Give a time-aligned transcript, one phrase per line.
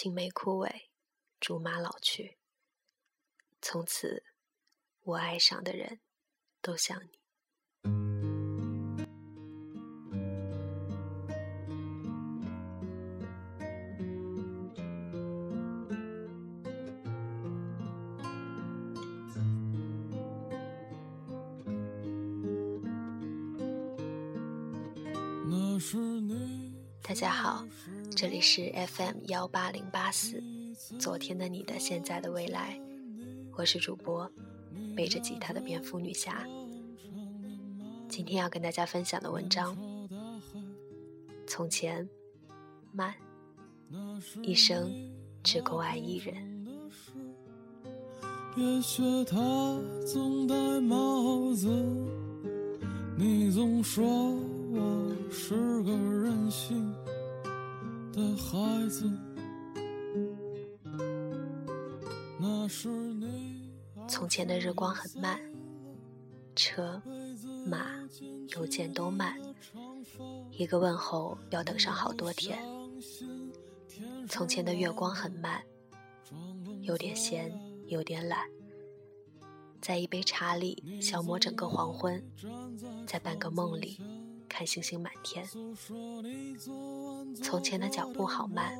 [0.00, 0.70] 青梅枯萎，
[1.40, 2.38] 竹马老去。
[3.60, 4.22] 从此，
[5.02, 5.98] 我爱上的人，
[6.62, 7.18] 都像你。
[25.50, 27.66] 那是你大家好，
[28.14, 30.42] 这里是 FM 幺八零八四，
[30.98, 32.78] 昨天的你的现在的未来，
[33.56, 34.30] 我是主播
[34.94, 36.46] 背着吉他的蝙蝠女侠。
[38.08, 39.76] 今天要跟大家分享的文章，
[41.46, 42.08] 从前
[42.92, 43.14] 慢，
[44.42, 44.92] 一生
[45.42, 46.66] 只够爱一人。
[48.54, 49.36] 别学他
[50.06, 51.68] 总戴帽子，
[53.16, 54.57] 你总说。
[54.70, 56.94] 我是个任性
[58.12, 59.10] 的孩子。
[64.06, 65.40] 从前的日光很慢，
[66.54, 67.00] 车、
[67.66, 67.86] 马、
[68.48, 69.34] 邮件都慢，
[70.50, 72.58] 一个问候要等上好多天。
[74.28, 75.62] 从前的月光很慢，
[76.82, 77.50] 有点闲，
[77.86, 78.46] 有点懒，
[79.80, 82.22] 在一杯茶里消磨整个黄昏，
[83.06, 83.98] 在半个梦里。
[84.58, 85.46] 看星星满天。
[87.36, 88.76] 从前的脚步好慢，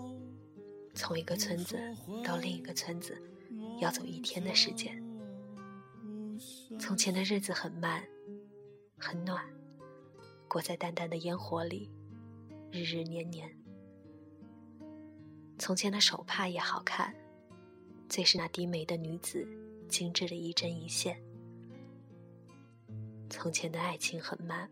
[0.92, 1.78] 从一个村子
[2.24, 3.16] 到另一个村子，
[3.80, 5.00] 要走一天的时间。
[6.80, 8.04] 从前的日子很慢，
[8.98, 9.48] 很暖，
[10.48, 11.88] 裹在淡淡的烟火里，
[12.72, 13.48] 日日年年。
[15.60, 17.14] 从前的手帕也好看，
[18.08, 19.46] 最是那低眉的女子，
[19.88, 21.22] 精致的一针一线。
[23.30, 24.68] 从前的爱情很慢。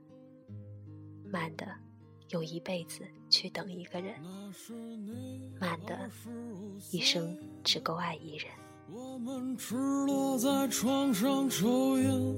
[1.30, 1.66] 慢的，
[2.30, 4.14] 用一辈子去等一个人；
[5.60, 6.10] 慢的，
[6.90, 8.50] 一生只够爱一人。
[8.92, 12.34] 我们赤裸在床上抽烟，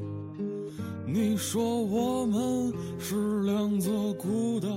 [1.07, 4.69] 你说我们是两座孤岛，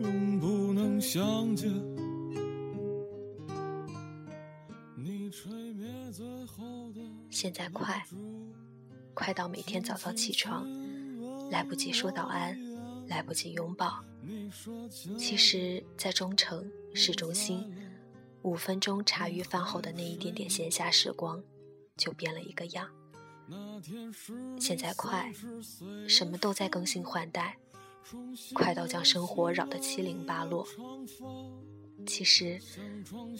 [0.00, 1.70] 永不能相见。
[4.96, 7.00] 你吹灭最后的。
[7.30, 8.04] 现在快，
[9.14, 10.66] 快到每天早早起床，
[11.50, 12.58] 来不及说早安。
[13.06, 14.02] 来不及拥抱，
[15.18, 17.72] 其实，在中城市中心，
[18.42, 21.42] 五分钟茶余饭后的那一点点闲暇时光，
[21.96, 22.88] 就变了一个样。
[24.58, 25.32] 现在快，
[26.08, 27.58] 什么都在更新换代，
[28.54, 30.66] 快到将生活扰得七零八落。
[32.06, 32.58] 其实，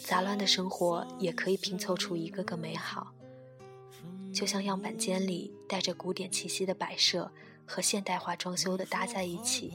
[0.03, 3.13] 杂乱的生活也可以拼凑出一个个美好，
[4.31, 7.31] 就像样板间里带着古典气息的摆设。
[7.65, 9.73] 和现代化装修的搭在一起，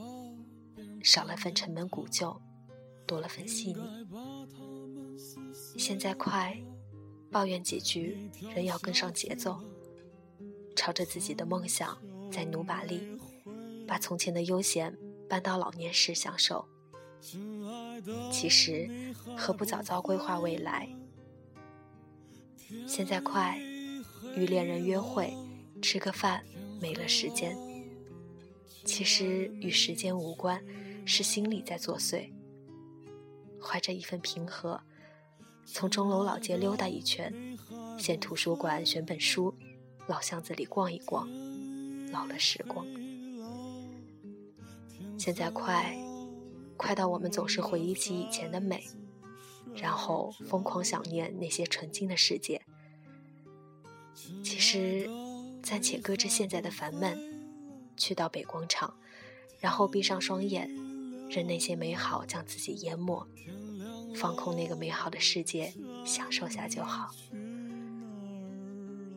[1.03, 2.41] 少了份沉闷古旧，
[3.07, 3.81] 多了份细腻。
[5.77, 6.57] 现在快，
[7.31, 9.61] 抱怨几句，仍要跟上节奏，
[10.77, 11.99] 朝着自己的梦想
[12.31, 13.03] 再努把力，
[13.87, 14.97] 把从前的悠闲
[15.29, 16.67] 搬到老年时享受。
[18.31, 18.89] 其实，
[19.37, 20.89] 何不早早规划未来？
[22.87, 23.59] 现在快，
[24.37, 25.35] 与恋人约会，
[25.83, 26.43] 吃个饭，
[26.81, 27.57] 没了时间。
[28.85, 30.63] 其实与时间无关，
[31.05, 32.31] 是心里在作祟。
[33.63, 34.81] 怀着一份平和，
[35.67, 37.33] 从钟楼老街溜达一圈，
[37.99, 39.55] 先图书馆选本书，
[40.07, 41.29] 老巷子里逛一逛，
[42.11, 42.87] 老了时光。
[45.19, 45.95] 现在快，
[46.77, 48.83] 快到我们总是回忆起以前的美，
[49.75, 52.63] 然后疯狂想念那些纯净的世界。
[54.43, 55.09] 其实，
[55.63, 57.40] 暂且搁置现在的烦闷。
[58.01, 58.97] 去到北广场，
[59.59, 60.67] 然后闭上双眼，
[61.29, 63.27] 任那些美好将自己淹没，
[64.17, 65.71] 放空那个美好的世界，
[66.07, 67.15] 享受下就好。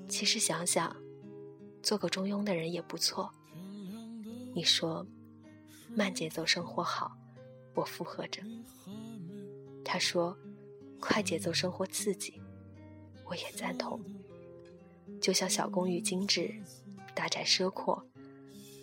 [0.10, 0.94] 其实想想，
[1.82, 3.32] 做个中庸的人也不错。
[4.54, 5.08] 你说，
[5.96, 7.16] 慢节奏生活好，
[7.74, 8.42] 我附和着。
[9.86, 10.38] 他说，
[11.00, 12.42] 快节奏生活刺激，
[13.26, 14.00] 我也赞同。
[15.22, 16.54] 就像小公寓精致，
[17.16, 18.06] 大宅奢阔。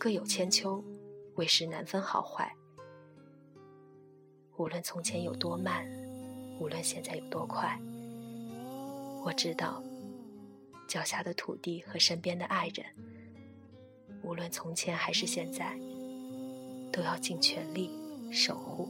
[0.00, 0.82] 各有千秋，
[1.35, 2.50] 为时难分好坏。
[4.56, 5.87] 无论从前有多慢，
[6.58, 7.79] 无论现在有多快，
[9.23, 9.82] 我知道，
[10.88, 12.87] 脚下的土地和身边的爱人，
[14.23, 15.79] 无论从前还是现在，
[16.91, 17.91] 都要尽全力
[18.32, 18.88] 守护。